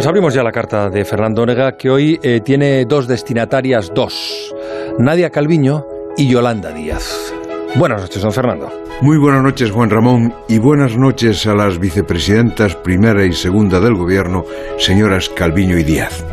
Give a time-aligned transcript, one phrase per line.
[0.00, 4.54] Pues abrimos ya la carta de Fernando Onega, que hoy eh, tiene dos destinatarias, dos.
[4.98, 5.84] Nadia Calviño
[6.16, 7.34] y Yolanda Díaz.
[7.76, 8.68] Buenas noches, don Fernando.
[9.00, 13.94] Muy buenas noches, Juan Ramón, y buenas noches a las vicepresidentas primera y segunda del
[13.94, 14.44] Gobierno,
[14.76, 16.24] señoras Calviño y Díaz.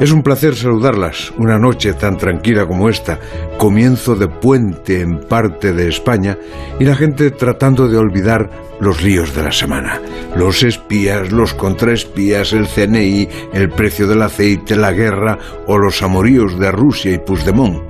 [0.00, 3.18] Es un placer saludarlas una noche tan tranquila como esta,
[3.56, 6.36] comienzo de puente en parte de España,
[6.78, 10.00] y la gente tratando de olvidar los líos de la semana.
[10.36, 16.58] Los espías, los contraespías, el CNI, el precio del aceite, la guerra o los amoríos
[16.58, 17.82] de Rusia y Puigdemont.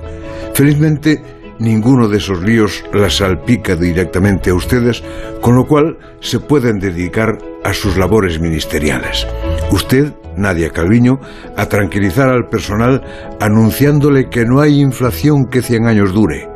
[0.53, 5.01] Felizmente, ninguno de esos líos las salpica directamente a ustedes,
[5.41, 9.25] con lo cual se pueden dedicar a sus labores ministeriales.
[9.71, 11.19] Usted, Nadia Calviño,
[11.55, 13.01] a tranquilizar al personal
[13.39, 16.49] anunciándole que no hay inflación que 100 años dure.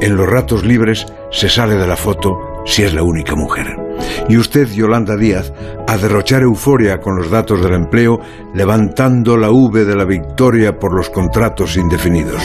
[0.00, 2.36] En los ratos libres se sale de la foto
[2.66, 3.76] si es la única mujer.
[4.28, 5.52] Y usted, Yolanda Díaz,
[5.86, 8.20] a derrochar euforia con los datos del empleo,
[8.54, 12.42] levantando la V de la victoria por los contratos indefinidos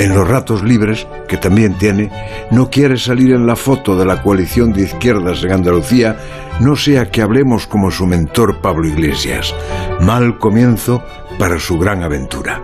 [0.00, 2.10] en los ratos libres, que también tiene,
[2.50, 6.16] no quiere salir en la foto de la coalición de izquierdas en Andalucía,
[6.58, 9.54] no sea que hablemos como su mentor Pablo Iglesias.
[10.00, 11.02] Mal comienzo
[11.38, 12.62] para su gran aventura.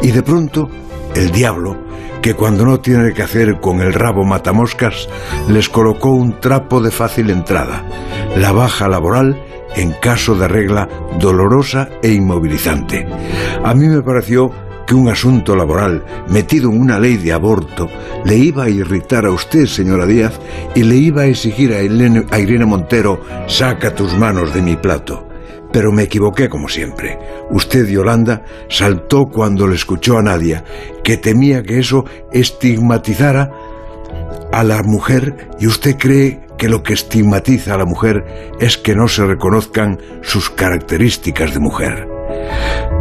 [0.00, 0.70] Y de pronto,
[1.14, 1.76] el diablo,
[2.22, 5.06] que cuando no tiene que hacer con el rabo matamoscas,
[5.48, 7.84] les colocó un trapo de fácil entrada,
[8.38, 9.38] la baja laboral
[9.76, 13.06] en caso de regla dolorosa e inmovilizante.
[13.62, 14.50] A mí me pareció
[14.90, 17.88] que un asunto laboral metido en una ley de aborto
[18.24, 20.40] le iba a irritar a usted, señora Díaz,
[20.74, 25.28] y le iba a exigir a, Irene Montero, saca tus manos de mi plato.
[25.72, 27.16] Pero me equivoqué como siempre.
[27.50, 30.64] Usted, Yolanda, saltó cuando le escuchó a Nadia,
[31.04, 33.52] que temía que eso estigmatizara
[34.50, 38.96] a la mujer y usted cree que lo que estigmatiza a la mujer es que
[38.96, 42.08] no se reconozcan sus características de mujer.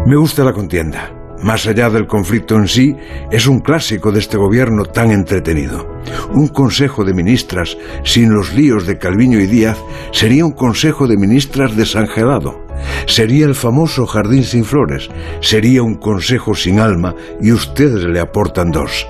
[0.06, 2.96] Me gusta la contienda más allá del conflicto en sí,
[3.32, 6.00] es un clásico de este gobierno tan entretenido.
[6.34, 9.78] Un consejo de ministras sin los líos de Calviño y Díaz
[10.12, 12.66] sería un consejo de ministras desangelado.
[13.08, 15.10] Sería el famoso jardín sin flores,
[15.42, 19.08] sería un consejo sin alma y ustedes le aportan dos.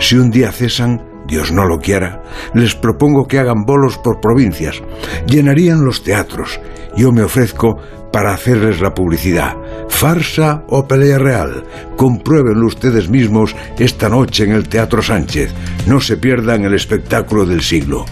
[0.00, 2.22] Si un día cesan, Dios no lo quiera,
[2.54, 4.82] les propongo que hagan bolos por provincias,
[5.26, 6.60] llenarían los teatros.
[6.96, 7.80] Yo me ofrezco
[8.12, 9.56] para hacerles la publicidad.
[9.88, 11.64] ¿Farsa o pelea real?
[11.96, 15.52] Compruébenlo ustedes mismos esta noche en el Teatro Sánchez.
[15.86, 18.04] No se pierdan el espectáculo del siglo.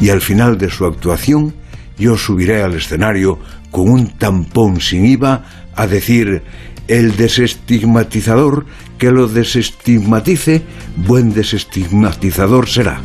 [0.00, 1.54] Y al final de su actuación,
[1.98, 3.38] yo subiré al escenario
[3.70, 5.44] con un tampón sin IVA
[5.74, 6.42] a decir
[6.88, 8.66] el desestigmatizador
[8.98, 10.62] que lo desestigmatice,
[10.96, 13.00] buen desestigmatizador será.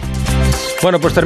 [0.82, 1.14] Bueno, pues